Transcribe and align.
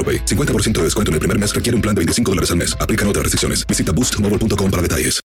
AroPay. 0.00 0.24
50% 0.24 0.78
de 0.78 0.84
descuento 0.84 1.10
en 1.10 1.14
el 1.14 1.20
primer 1.20 1.38
mes 1.38 1.54
requiere 1.54 1.76
un 1.76 1.82
plan 1.82 1.94
de 1.94 2.00
25 2.00 2.30
dólares 2.30 2.50
al 2.50 2.56
mes. 2.56 2.74
Aplican 2.80 3.06
otras 3.06 3.24
restricciones. 3.24 3.66
Visita 3.66 3.92
boostmobile.com 3.92 4.70
para 4.70 4.82
detalles. 4.82 5.20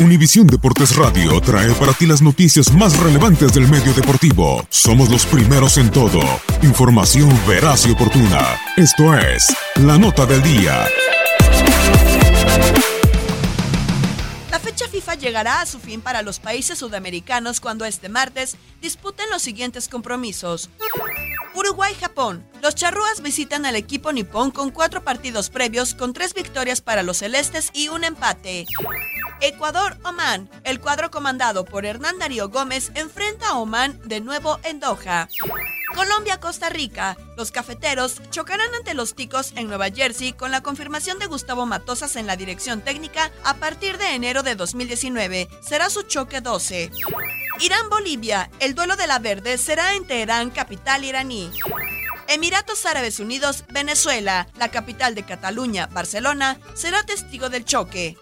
Univisión 0.00 0.46
Deportes 0.46 0.96
Radio 0.96 1.38
trae 1.42 1.70
para 1.74 1.92
ti 1.92 2.06
las 2.06 2.22
noticias 2.22 2.72
más 2.72 2.98
relevantes 3.00 3.52
del 3.52 3.68
medio 3.68 3.92
deportivo. 3.92 4.66
Somos 4.70 5.10
los 5.10 5.26
primeros 5.26 5.76
en 5.76 5.90
todo. 5.90 6.20
Información 6.62 7.28
veraz 7.46 7.86
y 7.86 7.90
oportuna. 7.90 8.58
Esto 8.78 9.14
es 9.14 9.54
La 9.76 9.98
Nota 9.98 10.24
del 10.24 10.42
Día. 10.42 10.86
La 14.50 14.58
fecha 14.58 14.88
FIFA 14.88 15.16
llegará 15.16 15.60
a 15.60 15.66
su 15.66 15.78
fin 15.78 16.00
para 16.00 16.22
los 16.22 16.40
países 16.40 16.78
sudamericanos 16.78 17.60
cuando 17.60 17.84
este 17.84 18.08
martes 18.08 18.56
disputen 18.80 19.26
los 19.30 19.42
siguientes 19.42 19.86
compromisos. 19.88 20.70
Uruguay-Japón. 21.54 22.46
Los 22.62 22.74
charrúas 22.74 23.22
visitan 23.22 23.66
al 23.66 23.76
equipo 23.76 24.12
nipón 24.12 24.50
con 24.50 24.70
cuatro 24.70 25.02
partidos 25.02 25.50
previos 25.50 25.94
con 25.94 26.12
tres 26.12 26.34
victorias 26.34 26.80
para 26.80 27.02
los 27.02 27.18
celestes 27.18 27.70
y 27.72 27.88
un 27.88 28.04
empate. 28.04 28.66
Ecuador-Oman. 29.40 30.50
El 30.64 30.80
cuadro 30.80 31.10
comandado 31.10 31.64
por 31.64 31.86
Hernán 31.86 32.18
Darío 32.18 32.48
Gómez 32.48 32.92
enfrenta 32.94 33.48
a 33.48 33.58
Oman 33.58 33.98
de 34.04 34.20
nuevo 34.20 34.58
en 34.64 34.80
Doha. 34.80 35.28
Colombia-Costa 35.94 36.68
Rica. 36.68 37.16
Los 37.36 37.50
cafeteros 37.50 38.20
chocarán 38.30 38.72
ante 38.74 38.94
los 38.94 39.14
ticos 39.14 39.52
en 39.56 39.66
Nueva 39.66 39.90
Jersey 39.90 40.32
con 40.32 40.50
la 40.50 40.62
confirmación 40.62 41.18
de 41.18 41.26
Gustavo 41.26 41.66
Matosas 41.66 42.16
en 42.16 42.26
la 42.26 42.36
dirección 42.36 42.80
técnica 42.80 43.32
a 43.44 43.54
partir 43.54 43.98
de 43.98 44.14
enero 44.14 44.42
de 44.42 44.54
2019. 44.54 45.48
Será 45.60 45.90
su 45.90 46.02
choque 46.02 46.40
12. 46.40 46.90
Irán-Bolivia. 47.60 48.50
El 48.58 48.74
duelo 48.74 48.96
de 48.96 49.06
la 49.06 49.18
verde 49.18 49.58
será 49.58 49.94
en 49.94 50.06
Teherán, 50.06 50.50
capital 50.50 51.04
iraní. 51.04 51.50
Emiratos 52.26 52.86
Árabes 52.86 53.20
Unidos, 53.20 53.64
Venezuela, 53.68 54.46
la 54.56 54.70
capital 54.70 55.14
de 55.14 55.24
Cataluña, 55.24 55.86
Barcelona, 55.88 56.58
será 56.74 57.02
testigo 57.02 57.50
del 57.50 57.64
choque. 57.64 58.16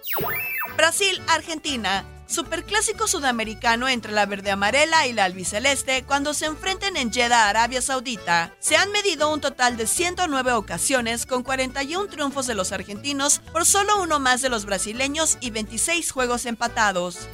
Brasil, 0.76 1.22
Argentina. 1.28 2.04
Superclásico 2.26 3.06
sudamericano 3.06 3.88
entre 3.88 4.12
la 4.12 4.26
verde 4.26 4.50
amarela 4.50 5.06
y 5.06 5.14
la 5.14 5.24
albiceleste 5.24 6.04
cuando 6.04 6.34
se 6.34 6.44
enfrenten 6.44 6.96
en 6.98 7.10
Jeddah, 7.10 7.48
Arabia 7.48 7.80
Saudita. 7.80 8.54
Se 8.58 8.76
han 8.76 8.92
medido 8.92 9.32
un 9.32 9.40
total 9.40 9.78
de 9.78 9.86
109 9.86 10.52
ocasiones 10.52 11.24
con 11.24 11.42
41 11.42 12.08
triunfos 12.08 12.46
de 12.46 12.54
los 12.54 12.72
argentinos 12.72 13.40
por 13.52 13.64
solo 13.64 14.02
uno 14.02 14.20
más 14.20 14.42
de 14.42 14.50
los 14.50 14.66
brasileños 14.66 15.38
y 15.40 15.50
26 15.50 16.12
juegos 16.12 16.44
empatados. 16.44 17.28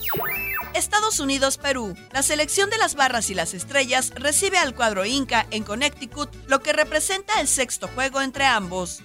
Estados 0.74 1.20
Unidos, 1.20 1.56
Perú. 1.58 1.96
La 2.12 2.22
selección 2.22 2.68
de 2.70 2.78
las 2.78 2.94
barras 2.94 3.30
y 3.30 3.34
las 3.34 3.54
estrellas 3.54 4.12
recibe 4.16 4.58
al 4.58 4.74
cuadro 4.74 5.04
Inca 5.04 5.46
en 5.50 5.64
Connecticut, 5.64 6.30
lo 6.46 6.60
que 6.60 6.72
representa 6.72 7.40
el 7.40 7.48
sexto 7.48 7.88
juego 7.88 8.20
entre 8.20 8.44
ambos. 8.44 9.02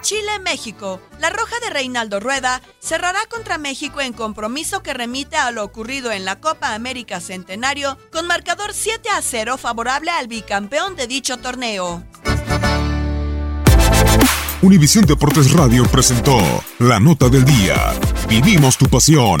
Chile, 0.00 0.38
México. 0.40 1.00
La 1.18 1.30
Roja 1.30 1.56
de 1.60 1.70
Reinaldo 1.70 2.20
Rueda 2.20 2.62
cerrará 2.80 3.20
contra 3.28 3.58
México 3.58 4.00
en 4.00 4.12
compromiso 4.12 4.82
que 4.82 4.94
remite 4.94 5.36
a 5.36 5.50
lo 5.50 5.64
ocurrido 5.64 6.12
en 6.12 6.24
la 6.24 6.40
Copa 6.40 6.74
América 6.74 7.20
Centenario 7.20 7.98
con 8.12 8.26
marcador 8.26 8.74
7 8.74 9.08
a 9.10 9.22
0 9.22 9.58
favorable 9.58 10.10
al 10.10 10.28
bicampeón 10.28 10.96
de 10.96 11.06
dicho 11.06 11.38
torneo. 11.38 12.04
Univisión 14.60 15.04
Deportes 15.04 15.52
Radio 15.52 15.84
presentó 15.84 16.36
La 16.80 16.98
Nota 16.98 17.28
del 17.28 17.44
Día. 17.44 17.94
Vivimos 18.28 18.76
tu 18.76 18.86
pasión. 18.86 19.40